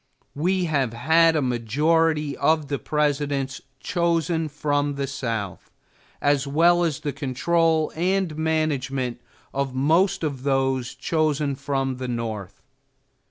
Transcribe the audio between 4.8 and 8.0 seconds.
the South, as well as the control